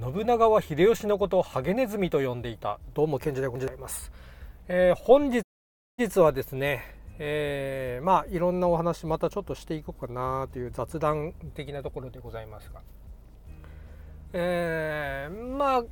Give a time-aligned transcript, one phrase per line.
[0.00, 2.78] 信長は秀吉のことをハゲネズミと呼んでいた。
[2.94, 4.12] どうも賢治でございます、
[4.68, 5.42] えー、本日
[6.20, 6.84] はですね、
[7.18, 12.80] えー、まあいろんなお話またちょっとしていこうかなという雑談的なところでございますが、
[14.34, 15.84] えー、まあ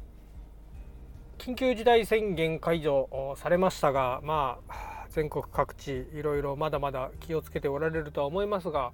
[1.39, 8.93] 緊急事態宣言解除されましたがまあ全国各地いろいろまだまだ気をつけておられるとは思いますが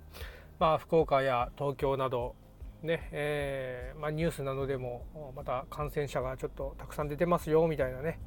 [0.59, 2.35] まあ福岡や東京など
[2.83, 8.19] ねえー、まあ、ニュースなどでもまた感染者がちょっとたくさん出てますよみたいなね、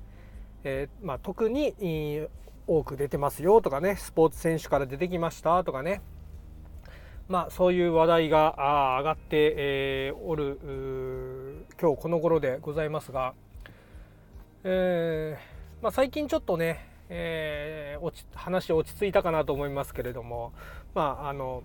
[0.64, 2.28] えー、まあ、特に
[2.68, 6.02] 多く出てますよとかねスポーツ選手から出てきましたとかね。
[7.28, 13.34] まあそういう話題が上がって、えー、おる今日この頃でございますが、
[14.64, 15.36] え、
[15.82, 20.54] まあ、最近ちょっとね、え、落ち話落ち着いたかなと思いますけれども。
[20.94, 21.64] まああの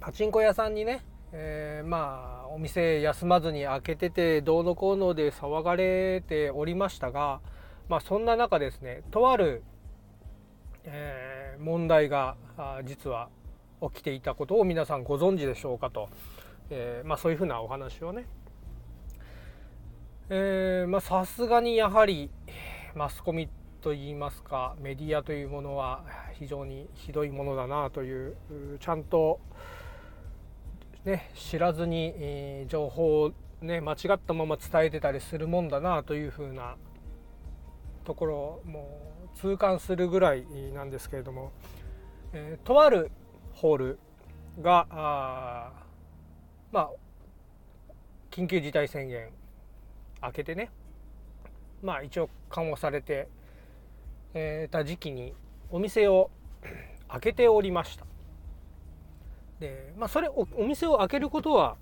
[0.00, 1.02] パチンコ屋さんにね
[1.38, 7.40] えー、まあお店休まずに開けててどうのこうので騒がれておりましたが、
[7.90, 9.62] まあ、そんな中ですねとある、
[10.84, 12.36] えー、問題が
[12.86, 13.28] 実は
[13.82, 16.08] 起きていたことを皆さんご存知でしょうかと、
[16.70, 18.24] えー、まあ、そういうふうなお話をね。
[21.00, 22.30] さすがにやはり
[22.94, 23.48] マスコミ
[23.82, 26.02] といいますかメディアというものは
[26.32, 28.36] 非常にひどいものだなという
[28.80, 29.38] ちゃんと
[31.06, 36.74] ね、知らずに、えー、情報を、ね、間違ったまま伝えてたりするもんだなというふうな
[38.04, 41.52] ところも痛感するぐらいなんですけれども、
[42.32, 43.12] えー、とある
[43.52, 43.98] ホール
[44.60, 45.72] があ
[46.72, 46.90] まあ
[48.32, 49.30] 緊急事態宣言
[50.20, 50.70] 明けてね
[51.84, 53.28] まあ一応緩和されて、
[54.34, 55.34] えー、た時期に
[55.70, 56.32] お店を
[57.08, 58.15] 開けておりました。
[59.60, 61.76] で、まあ、それおお店を開けることは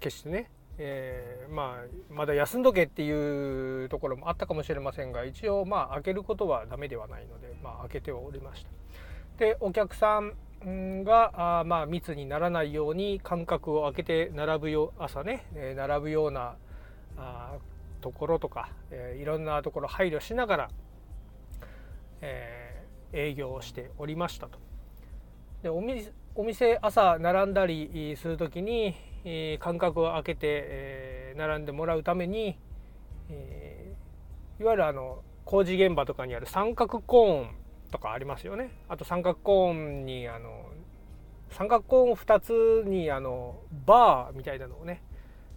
[0.00, 8.70] 決してね、えー、まあ、まだ休んどけっていうところもあったかもしれませんが一応まあ開けることはダメではないので、まあ、開けておりました。
[9.38, 16.54] でお客さんがあまあ密にならないように間隔を空けて並ぶよ朝ね、えー、並ぶような
[17.16, 17.54] あ
[18.00, 20.70] ところとか、えー、いろんなところ配慮しながら、
[22.20, 24.58] えー、営業をしておりましたと。
[25.62, 32.56] でお店お店朝並んだりする時に、え間隔を空けて、え並んでもらうために、
[33.28, 33.94] え
[34.58, 37.50] いわゆるあの工事現場とかにある三角コーン
[37.90, 38.70] とかありますよね。
[38.88, 40.70] あと三角コーンにあの
[41.50, 45.02] 三角コーン2つにあのバーみたいなのをね、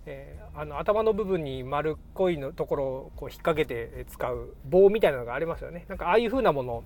[0.06, 5.86] えー、あの頭の部分に丸っこいのところをこう引っ掛けて使う棒みたいなのがありますよね。
[5.88, 6.84] なんかああいう風なもの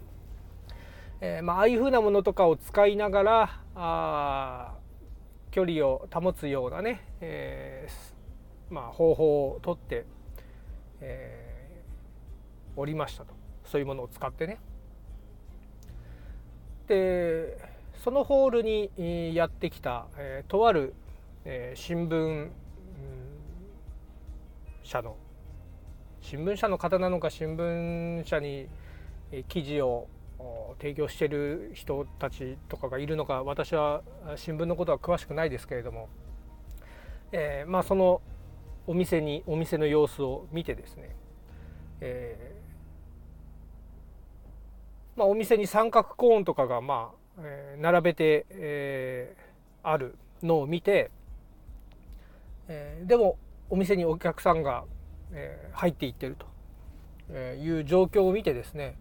[1.22, 4.74] えー、まあ、ああいうふうなものとかを使いながらあ
[5.52, 10.06] 距離を保つようなね、えー、まあ、方法をとって、
[11.02, 13.34] えー、おりましたと
[13.66, 14.60] そういうものを使ってね。
[16.88, 17.58] で
[17.96, 20.94] そのホールにやってきた、えー、とある、
[21.44, 22.50] えー、新聞
[24.84, 25.18] 社の
[26.22, 28.68] 新聞社の方なのか新聞社に
[29.48, 30.08] 記事を
[30.80, 34.02] 提供してる人たちとかがいるのか私は
[34.38, 36.08] 新聞のことは詳しくないですけれども、
[37.32, 38.22] えー、まあその
[38.88, 41.16] お店にお店の様子を見てですね、
[42.02, 47.42] えー、まあ、お店に三角コーンとかがまあ、
[47.78, 49.36] 並べて、え
[49.84, 51.12] あるのを見て、
[52.68, 53.38] えでも
[53.70, 54.86] お店にお客さんが、
[55.32, 56.36] え入っていってる
[57.28, 58.98] という状況を見てですね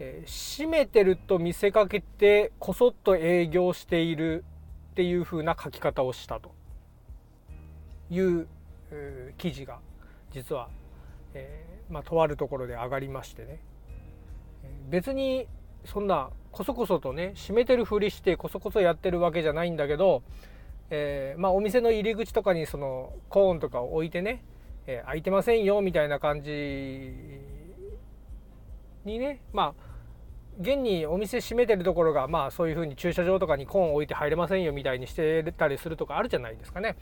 [0.00, 4.44] え、閉めてると見せかけてこそっと営業している
[4.92, 6.52] っていう風な書き方をしたと。
[8.10, 8.48] いう、
[9.38, 9.78] 記事が
[10.32, 10.68] 実は、
[11.34, 13.60] え、まあ、とあるところで上がりましてね。
[14.88, 15.46] 別に
[15.84, 20.22] そんなこそこそとね閉めてるふりしてこそこそやってるわけじゃないんだけど、
[20.90, 24.42] えまあ、お店の入り口とかにそのコーンとかを置いてね、
[24.86, 27.14] え開いてませんよみたいな感じ
[29.04, 29.89] にねまあ
[30.60, 36.96] 現にお店閉めてるところがまあそういうふうに駐車場とかにコーン置いて入れませんよみたいにしてたりするとかあるじゃないですかね。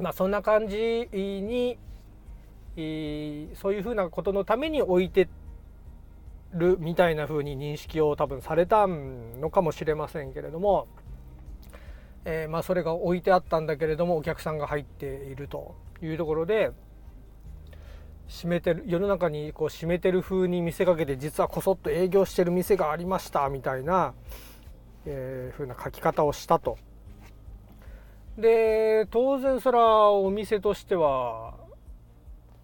[0.00, 1.78] まあそんな感じに
[3.54, 5.28] そういうふうなことのために置いて
[6.52, 10.88] るみたいな風に認識を多分されたのかもしれませんけれども、
[12.24, 16.72] えー、まあそれが置いてあったんだけれどもお客さんが入っているというところで
[18.28, 24.12] 閉めてる世の中にこう閉めてる風に見せかけて実はこそっと営業してる店がありましたみたいな、
[25.06, 26.76] えー、風な書き方をしたと。
[28.36, 31.54] で当然それはお店としては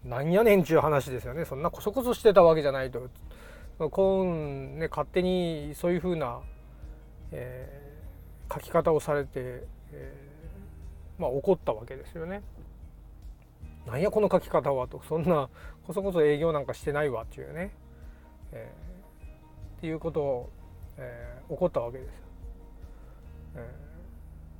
[0.04, 1.46] なんやねんちゅう話ですよね。
[1.46, 3.08] そんなこそこそしてたわけじゃないと。
[3.78, 6.40] コーンね勝手にそういうふうな、
[7.32, 12.42] えー、書き方をされて、えー、まあ怒ったわけですよね。
[13.86, 15.48] なんやこの書き方はとそんな
[15.86, 17.74] こそこそ営業なんかしてないわっていうね、
[18.52, 20.50] えー、っていうことを、
[20.96, 22.10] えー、怒ったわけです。
[23.56, 23.70] え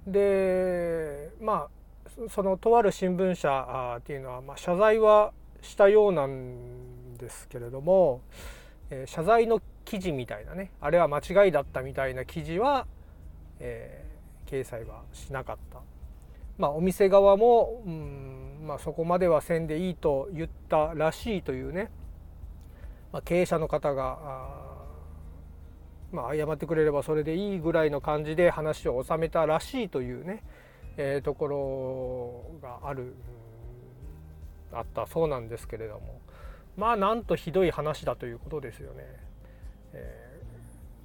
[0.09, 5.33] ー、でまあそのとある新聞社っていうのは、まあ、謝罪は
[5.63, 8.21] したようなんですけれども、
[8.91, 12.87] えー、謝罪の記事みたいなねあれは間違いだったみたいな記事は、
[13.59, 15.81] えー、掲載はしなかった。
[16.59, 21.91] まあ、お店側も、うんまあ、そこまではせんでいいと言ったらしいというね、
[23.13, 24.75] まあ、経営者の方が
[26.15, 30.45] まあ、謝ってくれればそれでいいぐらいの感じで話を収めたらしいというね、
[30.97, 33.17] えー、ところがある
[34.73, 36.21] あったそうなんですけれども
[36.77, 39.05] まあなんとひどい話だということですよね。
[39.93, 40.41] え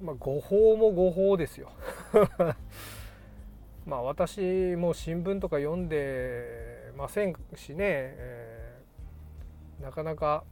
[0.02, 1.70] ー、まあ、誤報も誤報ですよ。
[3.90, 4.40] まあ私
[4.76, 10.44] も新聞とか読んでませんしね、えー、なかなか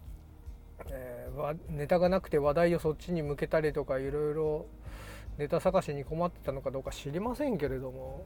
[0.91, 4.67] えー、ネタがなくて話題をそっちに向けたりとかいろいろ
[5.37, 8.25] ネタ探しに困ってたのかどうか知りませんけれども、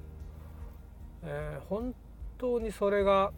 [1.25, 1.95] えー、本
[2.39, 3.33] 当にそれが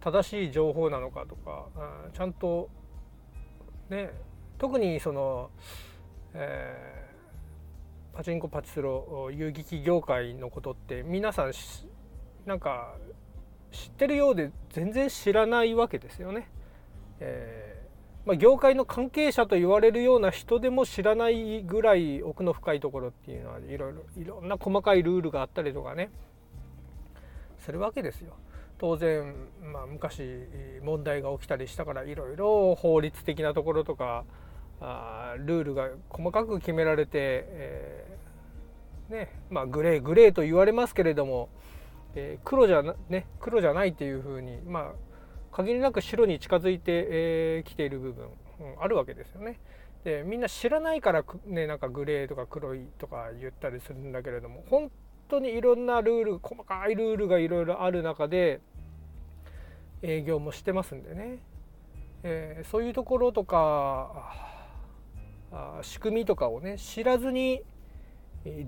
[0.00, 1.66] 正しい情報なのかとか、
[2.06, 2.70] うん、ちゃんと
[3.88, 4.10] ね
[4.58, 5.50] 特にその、
[6.34, 7.05] えー、
[8.16, 11.52] パチンコパチスロ遊撃業界のことって皆さん
[12.46, 12.94] なんか
[13.70, 16.48] 知ってるようで全然知らないわけですよね。
[17.20, 26.08] えー、まあ、業界の関係者と言われるような人でも知らないぐらい奥の深いところっていうのはいろいろいろんな細かいルールがあったりとかね
[27.58, 28.32] するわけですよ。
[28.78, 30.22] 当然、まあ、昔
[30.82, 34.24] 問題が起きたりしたからいろいろ法律的なところとか
[34.80, 37.10] あルールが細かく決められて、
[37.48, 41.48] えー、ねまあ、グレーグレーと言われますけれども、
[42.14, 44.92] えー、黒じゃなね黒じゃないっていうふうにまあ
[45.52, 48.26] 限りなく白に近づいてき、えー、ている部分、
[48.60, 49.58] うん、あるわけですよね。
[50.04, 54.90] でみんな知らないからねなんかグレーとか黒いとか言ったりするんだけれども本
[55.28, 58.60] 当にいろんなルール細かいルールがいろいろある中で
[60.02, 61.38] 営業もしてますんでね、
[62.22, 64.55] えー、そういうところとか
[65.82, 67.62] 仕組みとかをね知らずに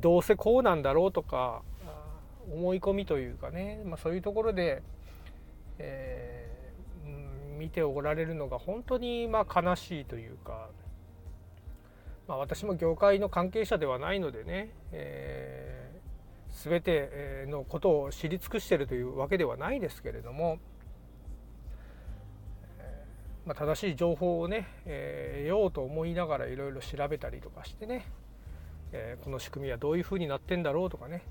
[0.00, 1.62] どうせこうなんだろうとか
[2.52, 4.82] 思い込みというかね、まあ、そういうところで、
[5.78, 6.48] えー
[7.58, 10.68] 見ておられるのが本当にまあ悲しいというか、
[12.28, 20.58] まあ、私も業界の関係者ではないのでね、えー、全てのことを知り尽くしてるというわけではないですけれども、
[23.48, 28.04] まあ、正しい情報をね、えー、得ようと思いながらいろいろ調べたりとかしてね、
[28.92, 31.22] えー、この仕組みはどういうふうになってんだろうとかね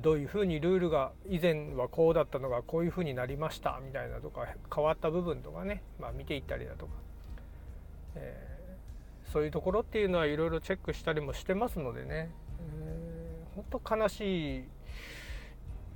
[0.00, 6.92] どういうふうにルールが以前はこうだったのがこういうふうになりましたみたいなとか変わった部分とかね、まあ、見ていったりだとか、
[8.14, 12.30] えー、そういうところっていうのはいろいろチェックしたりもしてますのでね、
[12.76, 14.64] えー、本当悲しい、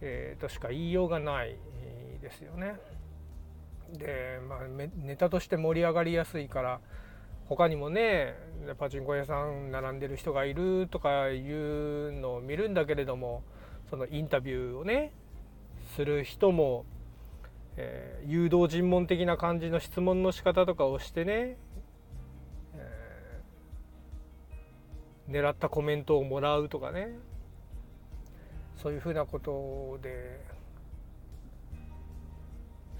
[0.00, 1.55] えー、としか言いようがない
[2.21, 2.75] ですよね。
[3.99, 4.59] で、まあ、
[4.97, 6.81] ネタとして盛り上がりやすいから
[7.49, 8.35] 他にもね
[8.79, 13.43] パチンコ屋さん並んでる人がいるとかいうのを見るんだけれども
[13.91, 15.13] そのインタビューをね
[15.95, 16.85] する人も、
[17.77, 21.57] えー、誘導尋問的な感じの質問の仕方とかをしてね、
[22.75, 27.19] えー、狙ったコメントをもらうとかね。
[28.85, 30.41] そういうふうなことで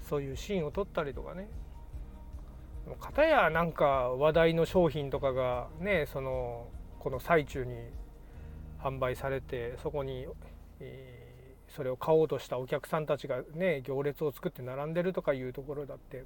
[0.07, 1.47] そういうシーンを撮ったりとかね。
[2.99, 6.67] 片やなんか話題の商品とかがねその
[6.99, 7.73] この最中に
[8.79, 10.27] 販売されてそこに
[10.79, 16.23] えー、それを買おうとしたお客さんたちがね行列を作って並んでるとかいうところだって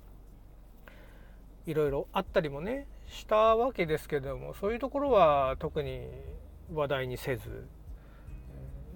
[1.65, 6.07] いろいろあったりもねしたわけですけどもそういうところは特に
[6.73, 7.67] 話題にせず、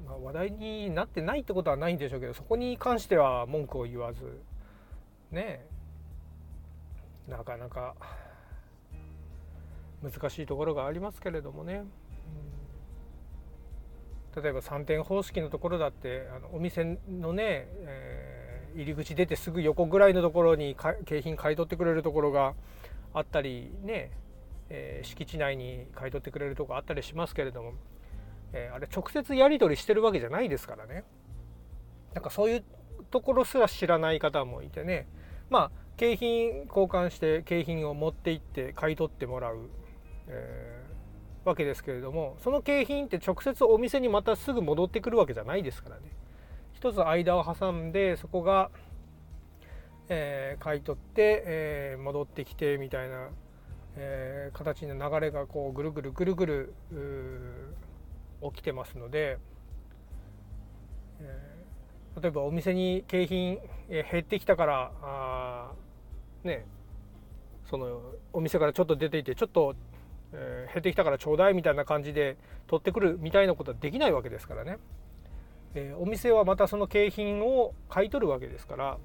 [0.08, 4.42] ま、話題になってないってことはないんでしょうけどそこに関しては文句を言わず。
[5.34, 5.66] ね
[7.28, 7.96] なかなか
[10.02, 11.74] 難しいところがありますけれどもね。
[11.76, 11.88] うん
[14.36, 20.76] 例えば3点方式のところだってあのお店のね、えー、入り口出てすぐ横ぐらいのところに
[21.06, 22.56] 景品買い取ってくれるところが
[23.14, 24.10] あったりね、
[24.72, 27.74] えー、敷地内に買い取ってくれるとこあったりしますけれども
[28.54, 31.04] えー、あれ直接やり取りしてるわけじゃないですからね。
[32.14, 32.64] なんかそういう
[33.10, 35.08] ところすら知らない方もいてね。
[35.54, 39.70] まあ景品交換して景品を持って行って買い取ってもらう、
[40.28, 46.02] えー、わけですけれどもその景品って直接お店にまたすぐ戻ってくるわけじゃないですからね。
[46.74, 48.72] 一つ間を挟んでそこが、
[50.10, 53.30] えー、買い取って、えー、戻ってきてみたいな、
[53.96, 56.74] えー、形の流れがこうぐるぐるぐるぐる
[58.42, 59.38] 起きてますので、
[61.22, 61.53] えー、
[62.22, 65.72] 例えばお店に景品、減ってきたからあ
[66.44, 66.66] ね
[67.70, 68.02] その
[68.34, 69.76] お店からちょっと出ていてちょっと、
[70.34, 74.78] え減ってきたからちょうだいみたいな感じで取ってくるみたいなことはできないわけですからね。
[75.76, 78.98] えお店はまたその景品を買い取るわけですから、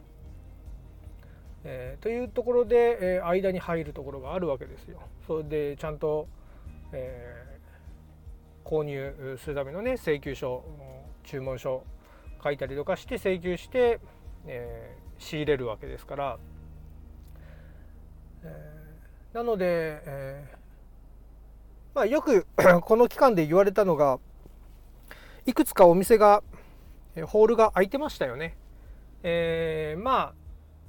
[1.65, 5.01] えー、というところで、え、間に入るところがあるわけですよ。
[5.27, 6.29] それでちゃんと、
[6.93, 7.59] え、
[8.65, 10.63] 購入するためのね請求書
[11.25, 11.83] 注文書
[12.43, 14.01] 書いたりとかして請求して、
[14.47, 16.39] え仕入れるわけですから、
[18.43, 18.87] え
[19.33, 20.59] なので、え
[21.95, 22.47] まあ、よく
[22.83, 24.21] この期間で言われたのが
[25.47, 26.43] いくつかお店が
[27.27, 28.57] ホールが空いてましたよね。
[29.23, 30.35] えー、まあ、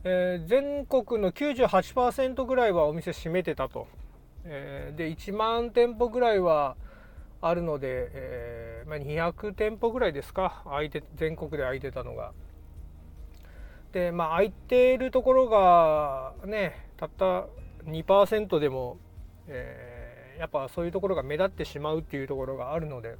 [0.03, 3.87] えー、全国の98%ぐらいはお店閉めてたと。
[4.45, 6.77] えー、で1万店舗ぐらいは
[7.41, 12.33] あるので、えーまあ、200店舗ぐらいですか空いて全国で空いてたのが。
[13.91, 17.47] でまあ空いているところがねたった
[17.85, 18.97] 2%でも、
[19.47, 23.17] えー、やっぱそういうところが目立ってしまうっていうところがあるので。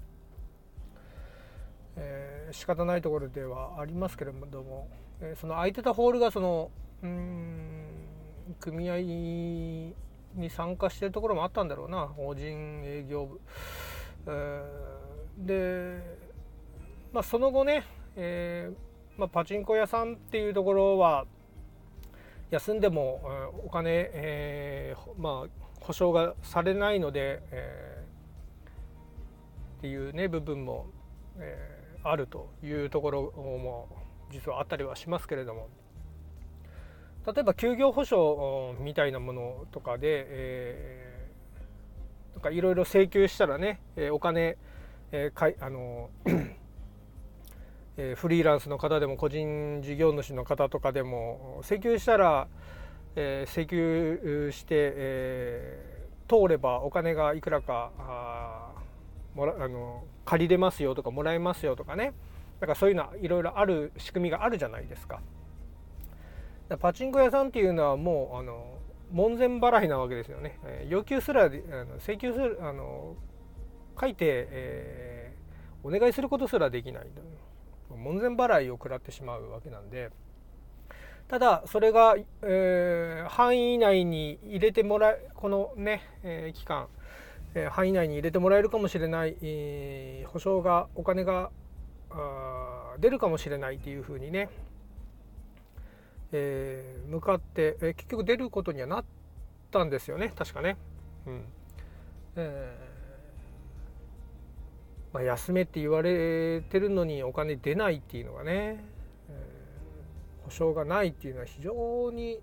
[1.99, 4.88] えー、仕方ないところではありますけれども、
[5.21, 6.71] えー、その空いてたホールがその
[7.03, 9.93] うん組合に
[10.49, 13.41] 参加してるところもあったんだろうな法人営業部、
[15.38, 16.01] で、
[17.12, 17.83] まあ、その後ね、
[18.15, 21.25] えーまあ、パチンコ屋さんっていうところは
[22.51, 23.21] 休んでも
[23.65, 30.88] お金、えー、まあ保証がされないので、えー、っていうね部分も、
[31.38, 33.88] えーあるというところも
[34.31, 35.67] 実はあったりはしますけれども。
[37.27, 41.09] 例えば休業保障みたいなものとかで、えー、
[42.39, 44.58] なんかいろいろ請求したらね、え、お金、
[45.12, 46.10] え、かいあの
[47.98, 52.48] え、フリーランスの方でも個人事業主の方とかでも請求したら、
[53.17, 58.72] え、請求して、え、通ればお金がいくらかあ
[59.36, 62.13] もらあの借りれますよとかもらえますよとかね
[62.62, 65.19] だからそういうのはいろいろある仕組みがあるじゃないですか。
[66.79, 68.78] パチンコ屋さんっていうのはもうあの
[69.12, 70.60] 門前払いなわけですよね。
[70.63, 73.16] え要求すらあの請求するあの
[74.00, 77.08] 書いて、えー、お願いすることすらできない
[77.89, 80.10] 門前払いを食らってしまうわけなんで
[81.28, 86.88] ただそれが、えー、範囲内に入れてもらえこのね、えー、期間
[87.56, 91.50] えー、範囲内に入れてもらえるかもしれない、えー、保証がお金が
[93.00, 94.50] 出るかもしれないっていうふうにね、
[96.31, 99.05] えー、向かって、えー、結局出ることにはなっ
[99.71, 100.77] たんですよね確かね。
[101.25, 101.43] うん
[102.36, 102.89] えー
[105.13, 112.39] まあ、休めって言われてるのにお金出ないっていうのがね、えー、保証がないっていうのは非常に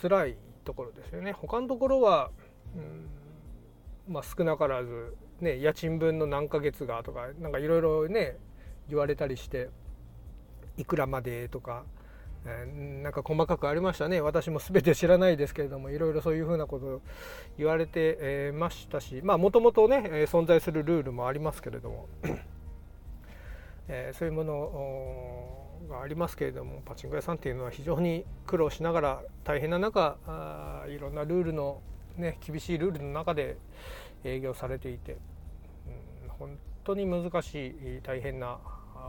[0.00, 1.32] 辛いところですよね。
[1.32, 2.30] 他のところは、
[2.76, 8.36] うんまあ、少なからず、ね、家賃分の何ヶ月がとかなんかいろいろね
[8.88, 9.68] 言われたりして
[10.76, 11.84] いくらまでとか、
[12.44, 17.02] なんか細かくありましたね私も全て知らないですけれどもいろいろそういうふうなこと
[17.58, 22.08] 言われて、ましたしまあもともとね存在するルールもありますけれども、
[23.88, 31.82] え、そういうものがありますけれどもパチンコ屋さんっていうのは非常に苦労しながら大変な中あいろんなルールの
[32.18, 33.56] ね、厳しいルールの中で
[34.24, 38.58] 営業されていて、うん、本当に難しい大変な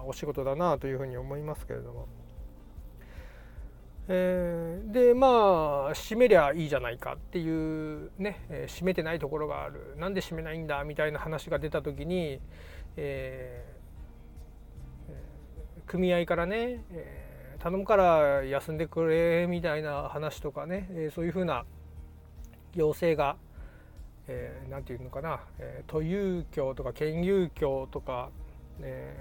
[0.06, 2.08] お仕事だなというふうに思いますけれども。
[4.12, 9.96] えー、でまあ閉めりゃいいじゃないかっていうね、えー、閉めてないところがある。
[9.98, 12.42] なんで閉めないんだみたいな話が出た時に、
[12.98, 21.66] えー、組合からね、えー、頼むから休んでくれみたいな話とかね、えー、そういうふうな
[22.74, 23.38] 要請が
[24.28, 28.32] 何、えー、て言うのかな、えー、都有協とか県有協とか、
[28.82, 29.16] え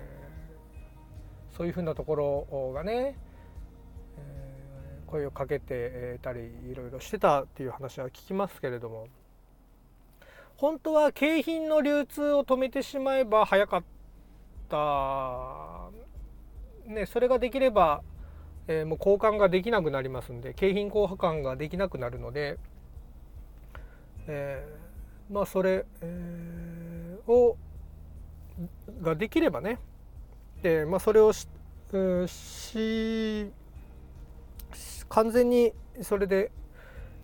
[1.53, 3.19] ー、そういうふうなところがね、
[5.11, 9.09] 声をかけてたりいろいろしてたっていう話は聞きますけれども。
[10.57, 13.83] 本当は景品の流通を止めてしまえば早かっ
[14.69, 15.89] た。
[16.87, 18.03] ねそれができれば、
[18.67, 22.59] えー、もう交換ができなくなりますんで景品交換ができなくなるので、
[24.27, 27.57] えー、まあそれ、えー、を
[29.03, 29.79] ができればね。
[30.63, 31.47] で、まあ、それをし
[32.27, 33.53] し
[35.09, 35.73] 完全に
[36.03, 36.51] それで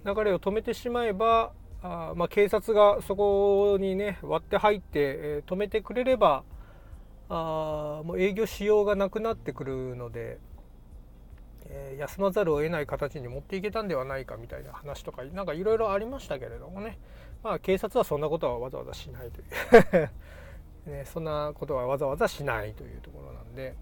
[0.05, 6.45] 流れを止めてしまえばあ、まあ、警察がそこにね割って入って、え、止めてくれれば
[7.29, 10.39] あもう営業しようがなくなってくるので、
[11.67, 16.99] えー、休まざるを得ない形に持っていけたんではないかみたいな話とかなんかいろいろありましたけれどもね、
[17.43, 20.11] まあ、警察はそんなことはわざわざしないという。
[20.87, 23.75] ね、そんなことはわざわざしないというところなんで、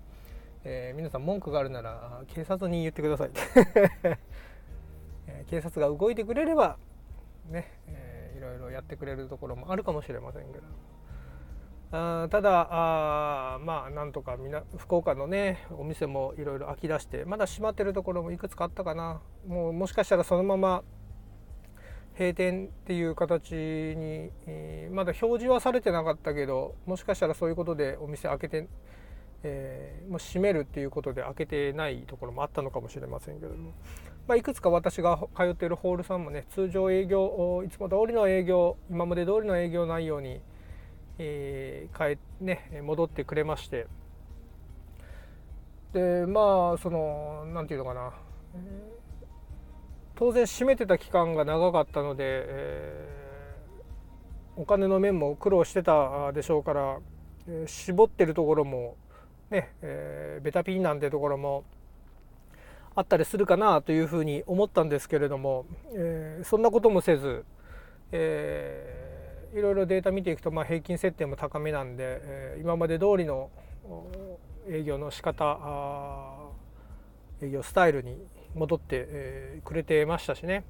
[0.65, 3.31] えー、皆さん文句があるなら警察に言ってください。
[5.49, 6.79] 警察が動いてくれれば
[7.49, 10.65] ね、えー、いろいろやってくれるところもあるかもしれませんけど。
[11.95, 19.21] あただあまあなんとかみな福岡のねお店もいろいろ空き出してまだ閉まってるところもいくつかあったかな。
[19.47, 20.83] もうもしかしたらそのまま
[22.15, 24.31] 閉店っていう形に、
[24.91, 28.69] まだ表示はされてなかったけどもしかしたらそういうことでお店開けて、
[29.45, 33.73] えー、もう閉めるっていうことで開けてないところもあったのかもしれませんけども、
[34.29, 40.41] まあ、いくつか私が通っているホールさんもね通常営業いつも通りの営業今まで通りの営業内容に、
[41.19, 43.87] えー、帰ね、戻ってくれまして。
[45.93, 48.13] でまあその何て言うのかな、
[50.15, 56.99] 当然閉めてた期間が長かったので、えー、お金の面も苦労してたでしょうから、
[57.47, 58.97] えー、絞ってるところも
[59.53, 61.65] ね、えー、ベタピンなんてところも
[62.97, 67.45] あったりするかなというふうに思ったんですけれども、えー、そんなこともせず、
[68.11, 73.51] えー、いろいろデータ見ていくと、まあ、平均設定も高めなんで、えー、今まで通りの
[74.69, 75.59] 営業の仕方
[77.41, 78.17] 営業スタイルに
[78.55, 80.65] 戻って、え、くれてましたしね。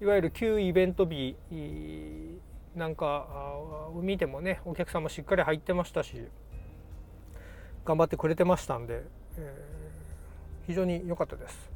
[0.00, 1.36] いわゆる旧イベント日
[2.74, 3.26] なんか
[3.94, 6.26] を見てもねお客さんもしっかり入ってましたし
[7.84, 9.02] 頑張ってくれてましたんで、
[9.36, 11.70] えー、非常に良かったです。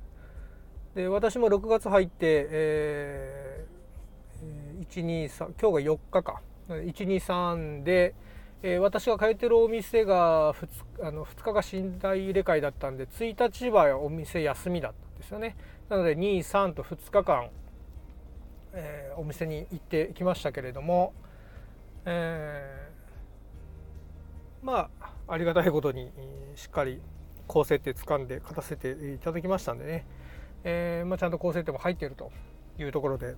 [0.95, 8.15] で私も6月入って、えー、123今日が4日か123で、
[8.63, 10.55] えー、私が通ってるお店が
[10.99, 15.57] 2, あの2日が寝台入れ替えだったんで1日はお店休みだったんですよね
[15.89, 17.49] なので23と2日間、
[18.73, 21.13] えー、お店に行ってきましたけれども、
[22.05, 24.98] えー、まあ
[25.29, 26.11] ありがたいことに
[26.57, 27.01] しっかり
[27.47, 30.07] 高設定掴んで勝たせていただきましたんでね、
[30.65, 32.33] えー、まあ、ちゃんと高設定も入っていると
[32.79, 33.35] いうところで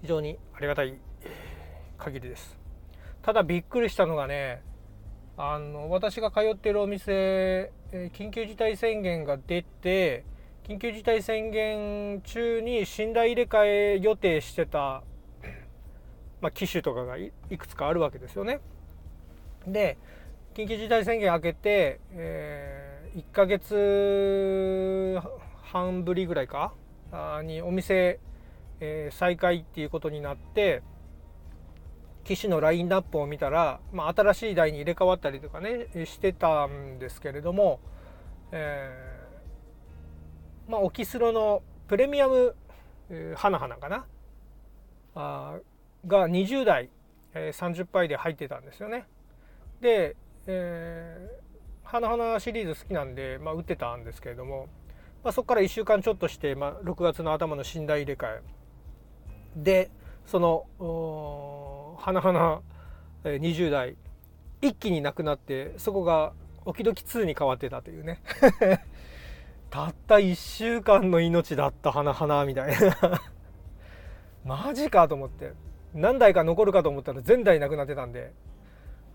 [0.00, 0.94] 非常にありがたい
[1.98, 2.56] 限りです
[3.22, 4.62] ただびっくりしたのがね
[5.36, 10.24] あの私が通ってるお店緊急事態宣言が出て
[10.64, 15.02] 緊急事態宣言中に寝台入れ替え予定してた、
[16.40, 18.60] まあ、機種とかがいくつかあるわけですよね。
[19.66, 19.96] で
[20.58, 25.16] 緊急事態宣言明けて、えー、1ヶ月
[25.62, 26.74] 半ぶりぐらいか
[27.44, 28.18] にお店、
[28.80, 30.82] えー、再開っていうことになって
[32.24, 37.78] 機種のラインナップを見たら、まあ、新しい台に入れ替わったりとかねしてたんですけれども、
[38.50, 42.56] えー、まあ、オキスロのプレミアム、
[43.10, 44.06] えー、花々かな？
[45.14, 45.58] あ
[46.04, 46.90] が20台、
[47.32, 49.06] えー、30杯で入ってたんですよね。
[49.80, 50.16] で、
[50.50, 54.68] えー、花々シリーズ好きなんで、まあ、打ってたんですけれども、
[55.22, 58.42] まあ、そこから1週間ちょっとして、まあ、6月の頭の寝台入れ替え。
[59.56, 59.90] で
[60.24, 62.62] その花々
[63.24, 63.96] 20代
[64.60, 66.32] 一気になくなってそこが
[66.64, 68.22] オキドキ2に変わってたというね。
[69.70, 73.20] たった1週間の命だった花々みたいな。
[74.44, 75.52] マジかと思って。
[75.92, 78.32] 何台か残るかと思ったら全台なくなってたんで。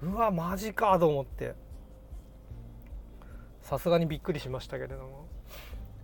[0.04, 1.56] うわマジかと思って。
[3.62, 5.26] さすがにびっくりしましたけれども、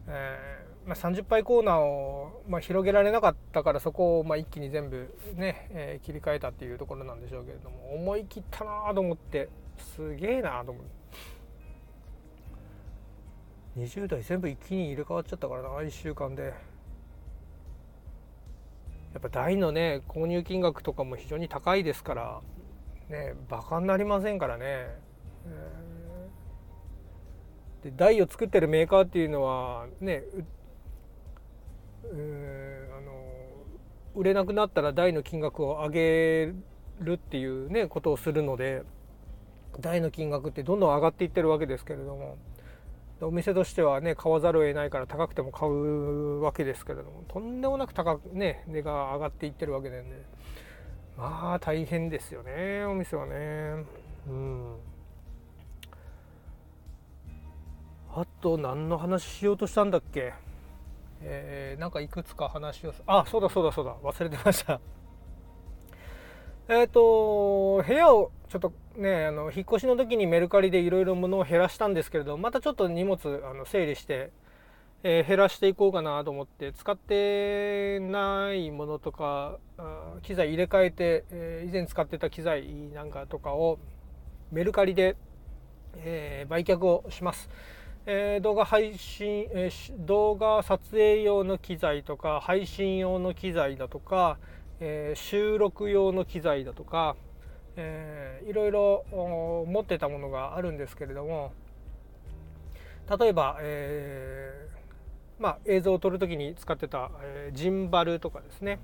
[0.08, 9.50] えまあ、30杯コーナーを、まあ、広げられなかったからそこをまあ一気に全部ね、えー、切り替えたっていうところなんでしょうけれども思い切ったなと思って。
[9.78, 10.90] すげえなと思って。
[13.78, 16.54] 20代全部一気に入れ替わっちゃったからな1週間で。
[19.14, 22.42] やっぱ台のね購入金額とかも非常に高いですから。
[23.10, 24.88] ねバカになりませんからね、
[27.84, 30.24] で台を作ってるメーカーっていうのはね
[32.04, 32.15] う
[32.98, 33.12] あの
[34.15, 36.54] 売れなくなったら台の金額を上げ
[37.00, 38.84] るっていうねことをするので
[39.80, 42.38] 台の金額ってどんどん上がっていってるわけですけれども
[43.22, 50.04] お店としてはね買わざるを得ないから高くても買うわけですけれどもとんでもなく高くね値が上がっていってるわけで。
[50.04, 50.26] ね
[51.19, 53.84] まあ大変ですよねお店はね。
[54.27, 54.75] うん。
[58.15, 60.34] あと何の話しようとしたんだっけ？
[61.21, 63.95] えー、なんかいくつか話をあそうだそうだそうだ。
[64.01, 64.79] 忘れてました。
[66.69, 74.32] えっ、と部屋をちょっとねあの引っ越しの時にメルカリでいろいろ物を減らしたんですけれどまたちょっと荷物あの整理して、
[75.02, 79.58] えー、減らしていこうかなと思って使ってないものとか
[80.24, 83.80] 機材入れ替えて、えー、以前使ってた機材なんかとかを
[84.52, 85.16] メルカリで、
[85.96, 87.50] えー、売却をします。
[88.06, 94.38] え、動画配信、え、動画撮影用の機材とか配信用の機材だとか、
[94.80, 97.16] え、収録用の機材だとか、
[97.76, 101.54] えー、いろいろ持ってたものがあるんですけれども
[103.18, 104.79] 例えば、えー
[105.39, 108.80] まあ、映像を撮る時に使ってた、えー、ジンバルとかですね、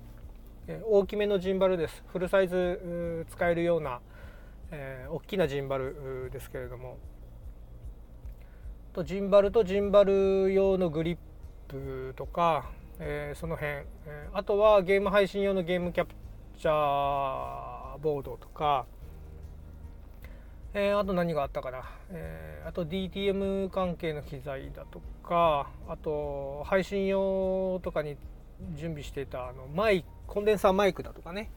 [0.66, 2.02] えー、大きめのジンバルです。
[2.08, 4.00] フルサイズ使えるような、
[4.70, 6.96] えー、大きなジンバルですけれども。
[8.94, 11.18] とジンバルとジンバル用のグリッ
[11.68, 16.14] プとか、えー、その辺、えー、あとはゲーム配信用のゲームキャプ
[16.58, 18.86] チャーボードとか、
[20.72, 28.16] えー、あと何があったかな、えー、あと DTM 関係の機材だとかあと配信用とかに
[28.74, 31.50] 準備していたあのマイコンデンサーマイクだとかね。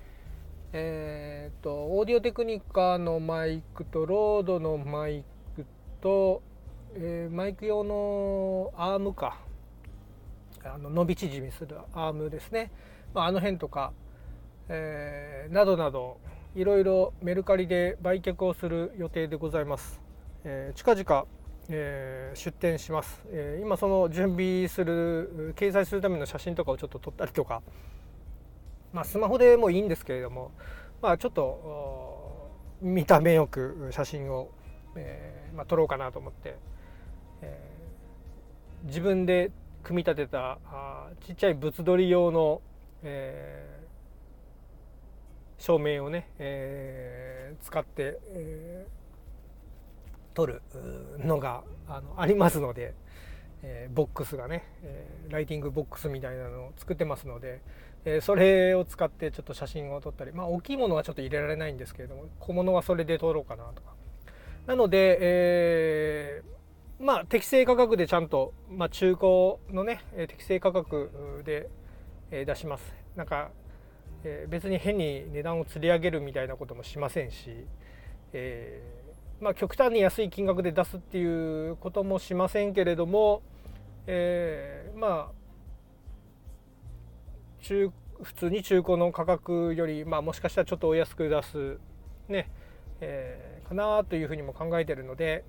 [0.71, 5.23] えーと、オーディオテクニカのマイクとロードのマイ
[5.55, 5.65] ク
[5.99, 6.43] と
[6.95, 9.37] えー、マイク用のアームか。
[10.63, 12.69] あの伸び縮みするアームですね、
[13.13, 13.93] まあ、あの辺とか、
[14.67, 16.17] えー、などなど
[16.53, 20.01] いろいろメルカリで売却をする予定でございます、
[20.43, 21.27] え、近々、
[21.71, 27.61] えー、出店します、えー、今その準備する掲載するための写真とかをちょっと撮ったりとか。
[28.91, 30.51] まあスマホでもいいんですけれども。
[31.01, 32.49] まあちょっと
[32.81, 34.49] 見た目よく写真を、
[34.95, 36.55] えーまあ、撮ろうかなと思って。
[37.41, 37.57] え、
[38.83, 39.51] 自分で
[39.83, 42.61] 組み立てたあちっちゃい物撮り用の、
[43.03, 43.79] え、
[45.57, 48.98] 照明をね、えー、使って、えー、
[50.39, 50.61] 撮る
[51.17, 52.93] のがあのありますので、
[53.61, 57.61] えー、ボックスがね、えー、ライティングボックスみたいなのを作ってますので、
[58.05, 63.89] えー、それを使ってちょっと写真を撮ったりまあ大きいものはちょっと入れられないんですけれども小物はそれで撮ろうかなとか。
[64.65, 66.59] なので、えー
[67.01, 71.69] まあ適正価格でちゃんと、まあ、中古のね適正価格で
[72.29, 73.51] 出しますなんか
[74.25, 77.65] え別に変に値段を釣り上げるみたいなこともしませんし、
[78.33, 78.98] えー、
[79.41, 83.41] まあ、極端に安い金額で出すっていうこともしませんけれども、
[84.05, 85.39] えー、まあ
[87.61, 91.77] 中普通に中古の価格より、まあ、もしかしたらちょっとお安く出す
[92.27, 92.49] ね、
[92.99, 95.45] えー、かなというふうにも考えてるので、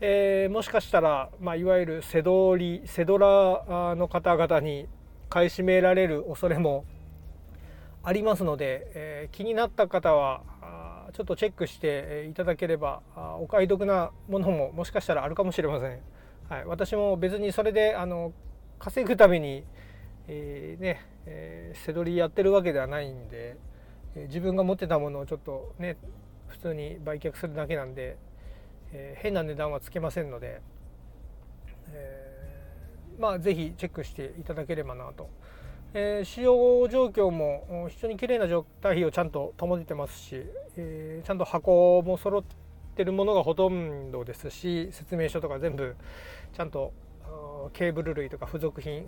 [0.00, 4.86] えー、もしかしたら、まあ、いわゆる背取り背ドラの方々に
[5.28, 6.86] 買い占められる恐れも
[8.02, 10.42] ありますので、えー、気になった方は
[11.12, 13.02] ちょっとチェックしていただければ
[13.40, 16.00] お買い得なものももしかしたらあるかもしれません。
[16.48, 18.32] はい、私も別にそれであの
[18.78, 19.64] 稼ぐために、
[20.28, 23.56] えー、ねえー、背取りやってるわけではないんで、
[24.14, 25.96] え、自分が持ってたものをちょっとね
[26.46, 28.16] 普通に売却するだけなんで、
[28.92, 30.62] えー、変な値段はつけませんので、
[31.88, 35.28] えー、まあ是非チェックしていただければなと、
[35.98, 40.42] えー、使用状況も非常に綺麗な状態をちゃんと保ててますし、
[40.76, 42.44] えー、ちゃんと箱も揃っ
[42.94, 45.96] てるものがほとんどですし説明書とか全部
[46.54, 46.92] ちゃんと
[47.72, 49.06] ケーブル類とか付属品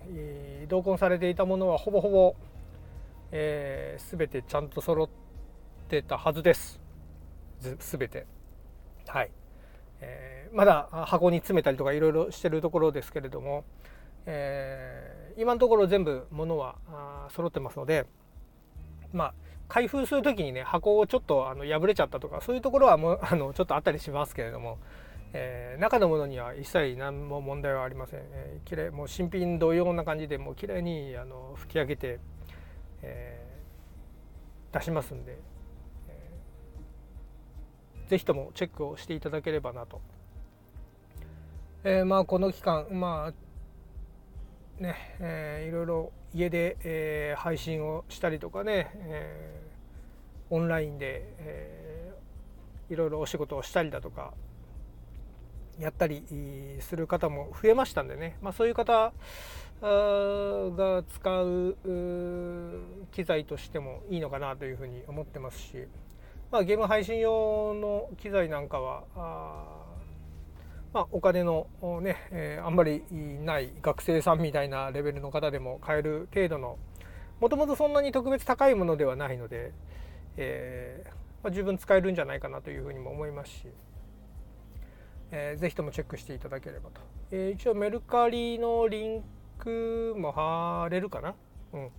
[0.68, 2.36] 同梱されていたものはほぼほぼ、
[3.32, 5.08] えー、全てちゃんと揃っ
[5.88, 6.80] てたはずです。
[7.60, 8.26] 全て。
[9.06, 9.30] はい。
[10.00, 13.64] えー、まだ箱に詰めたりとかいろいろしてるところですけれども、
[14.24, 16.76] え、今のところ全部物は
[17.30, 18.06] 揃ってますので
[19.12, 19.34] まあ
[19.68, 24.78] 開封する時にね箱をちょっとあの破れちゃったとかそういうところはもうあのちょっとあったりしますけれども、
[25.32, 32.18] えー、中のものには一切何も問題はありません、えー、きれいもう新品同様な感じでもう綺麗にあの拭き上げて、
[33.02, 35.38] えー、出しますんで
[38.08, 40.00] ぜひともチェックをしていただければなと。
[41.84, 43.34] えー、まあこの期間まあ
[44.80, 54.32] ね、えー、いろいろ家で、えー、配信をしたりとかね、えー、オンラインで、えー、いろいろお仕事をしたりだとか
[55.80, 56.24] やったり
[56.80, 59.12] する方も増えましたんでね、まあ、そういう方
[59.80, 61.76] が使う
[63.12, 65.74] 機材としてもいいのかなというふうに思ってますし、
[66.50, 69.87] まあ、ゲーム配信用の機材なんかはあ、
[70.92, 71.66] まあ、お金の
[72.02, 76.78] ね、えー、あんまりない学生さんみたいなレベルの方でも買える程度の
[77.40, 79.72] もともとそんなに特別高いものではないので、
[80.36, 81.08] えー
[81.42, 83.66] まあ、十分使えるんじゃないかなというふうにも思いますし。
[85.30, 89.24] えー、ぜひともチェックしていただければと、えー、一応メルカリのリン
[89.58, 91.34] クも貼れるかな、
[91.74, 91.90] うん。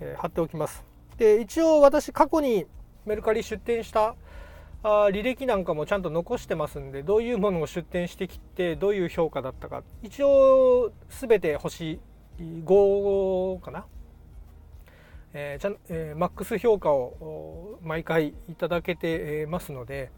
[0.00, 0.84] えー、貼っておきます。
[1.16, 2.66] で一応私過去に
[3.04, 4.14] メルカリ出店した
[4.88, 9.82] あ履歴なんかもちゃんと残してますんでどういうものを出店してきてどういう評価だったか。
[10.00, 11.98] 一応全て星
[12.38, 13.86] 5かな、
[15.32, 20.12] えーちゃんえー、マックス評価を毎回いただけてますので、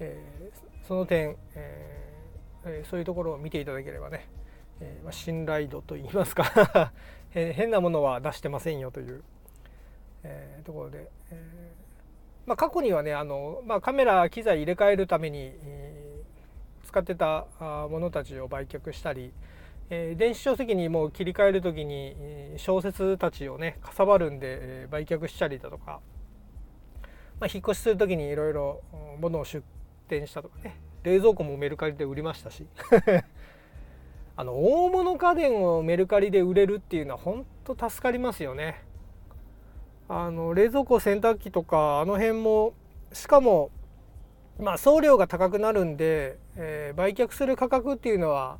[0.00, 2.08] えー、その点、えー
[2.90, 4.28] そういうところを見ていただければね、
[4.80, 6.92] えま信頼度といいますか
[7.30, 9.22] 変なものは出してませんよという、
[10.22, 11.72] えところで、え
[12.48, 15.94] まあ、過去にはねあの、まあ、カメラ機材入れ替えるために、え
[16.82, 19.34] 使ってたものたちを売却したり、
[19.90, 22.16] え電子書籍にもう切り替える時に
[22.56, 26.00] 小説たちをねかさばるんで、え売却したりだとか、
[27.38, 28.80] まあ、引っ越しする時にいろいろ
[29.20, 29.62] ものを出
[30.08, 32.66] 店したとかね冷蔵庫もメルカリで売りましたし
[34.36, 38.87] あの大物家電をメルカリで売れるっていうのは本当助かりますよね。
[40.08, 42.72] あの冷蔵庫洗濯機とかあの辺も
[43.12, 43.70] しかも
[44.58, 48.58] まあ送料が高くなるんで、えー、売却する価格っていうのは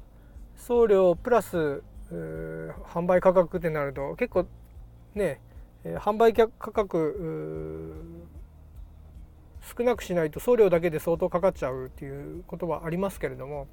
[0.57, 4.47] 送料プラス販売価格ってなると結構
[5.15, 5.41] ね、
[5.85, 7.95] 販売価格
[9.77, 13.67] 少なくしないと送料だけで相当かかっちゃうっていうことはありますけれども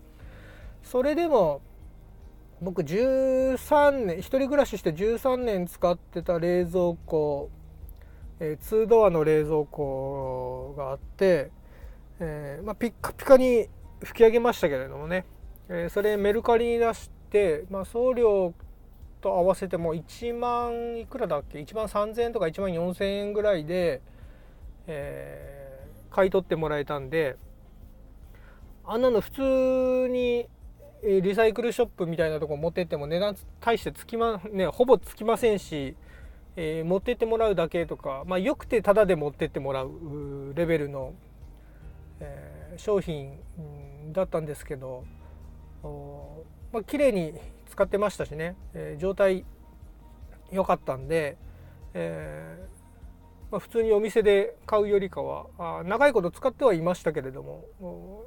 [0.84, 1.62] それでも
[2.62, 7.50] 僕13年一人暮らしして13年使ってた冷蔵庫、
[8.40, 11.52] えー、2ドアの冷蔵庫があって、
[12.20, 13.68] えーまあ、ピッカピカに
[14.02, 15.26] 吹き上げましたけれどもね、
[15.70, 18.54] えー、それメルカリに出して、まあ、送料
[19.22, 24.02] と合わせても1万いくらだっけ？1万3000円とか1万4000円ぐらいで、
[24.88, 25.56] えー
[26.16, 27.36] 買い取ってもらえたんで
[28.86, 30.48] あんなの普通に
[31.04, 35.98] リサイクルショップみたいなとこ持ってっても値段大してつきまねほぼつきませんし、
[36.58, 41.14] えー、持ってってもらうだけとかまあよくてタダで持ってってもらうレベルの、
[42.20, 43.34] えー、商品
[44.14, 45.04] だったんですけど
[46.72, 47.34] まあ綺麗に
[47.70, 49.46] 使ってましたしね、えー、状態
[50.52, 51.38] 良かったんで、
[51.94, 58.26] えー、まあ、普通にお店で買うよりかはあ長いこと使ってはいましたけれども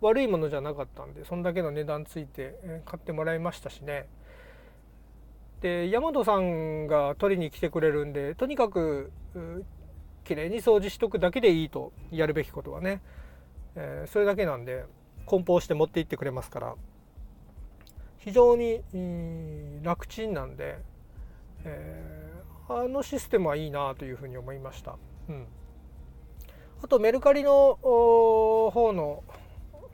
[0.00, 4.06] 悪いものじゃなかったんでそんだけの値段ついて買ってもらいましたしね。
[5.60, 9.12] で大和さんが取りに来てくれるんでとにかく
[10.24, 13.02] きれいに掃除しとくだけでいいとやるべきことはね、
[13.76, 14.84] えー、それだけなんで
[15.26, 16.74] 梱包して持って行ってくれますから
[18.18, 18.80] 非常に
[19.82, 20.78] 楽ちんなんで、
[21.64, 22.30] えー
[22.72, 24.96] あのシステムはいいなというふうに思いました。
[25.28, 25.46] うん、
[26.84, 27.50] あとメルカリの
[27.82, 29.24] 方の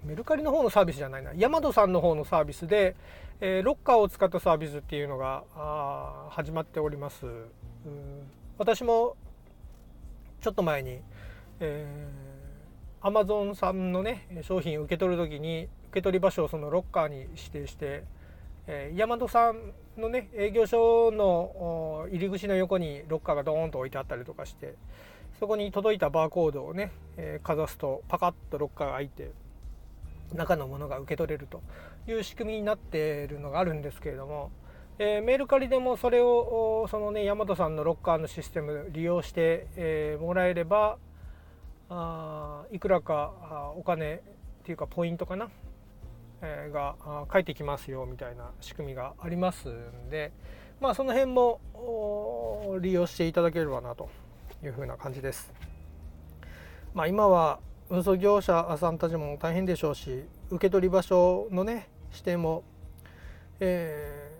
[0.07, 2.95] メルカリの方のサービスじゃないなヤマトさんの方のサービスで、
[3.40, 7.27] えー、ロッカーを使ったサービスっていうのがあ始まっております。
[8.59, 9.16] 私も
[10.40, 11.01] ちょっと前に、
[11.61, 18.05] えー、Amazon さんのね商品を受け取る時に受け取り場所をそのロッカーに指定して
[18.69, 24.75] えー、大和さんのね営業所の入り口の横にロッカーがドーンと置いてあったりとかして
[25.38, 29.31] そこに届いたバーコードをね、えー、かざすとパカッとロッカーが開いて
[30.35, 31.62] 中のものが受け取れると
[32.09, 34.51] いう仕組みになっているのがあるんですけれども、
[34.99, 40.99] えー、メルカリでもそれをそのね大和さんのロッカーのシステム利用して、えー、もらえれば
[41.89, 44.21] あいくらかお金っ
[44.65, 45.49] ていうかポイントかな
[46.43, 46.97] えが
[47.29, 50.33] 返ってきますよみたいな仕組みがありますんで
[50.81, 51.61] まあその辺も
[52.81, 54.11] 利用していただければなと
[54.62, 55.53] いうふうな感じです。
[56.93, 62.64] まあ、今は運送業者さんたちも大変でしょうし受け取り場所のね指定も、
[63.61, 64.33] え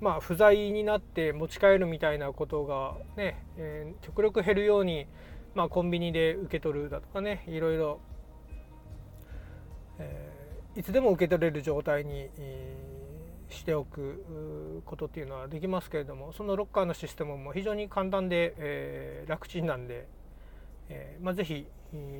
[0.00, 5.06] ー、まあ不在になって持ち帰るみたいなことがね、えー、極力減るように、
[5.54, 8.00] まあ、コンビニで受け取るだとかねいろいろ、
[9.98, 10.34] えー
[10.76, 12.28] いつでも受け取れる状態に
[13.48, 20.08] しておくことっていうのはできますけれどもそのロッカーのシステムも非常に簡単で、えー、楽ちんなんで、
[20.88, 21.66] えーまあ、ぜひ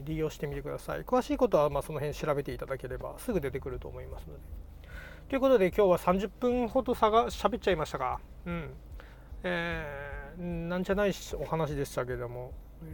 [0.05, 1.03] 利用してみてください。
[1.03, 4.41] 詳しいことはまあその辺調べていただければすぐ出てくると思いますので。
[5.29, 8.71] ということで今日は30分ほど差が喋っちゃいましたがうん。
[9.43, 12.87] えー、なんじゃないお話でしたけども、え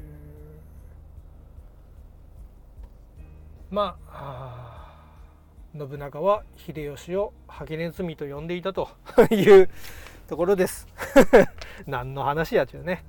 [3.70, 4.80] ー、まあ
[5.76, 8.88] 信長は秀吉をハゲネズミと呼んでいたと
[9.30, 9.68] いう
[10.26, 10.88] ところです。
[11.86, 13.04] 何の話やちゅうね、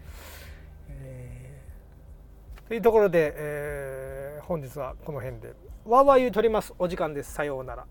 [2.71, 5.49] というところで、えー、本日はこの辺で。
[5.83, 6.73] わーわー言うとります。
[6.79, 7.33] お時間です。
[7.33, 7.85] さようなら。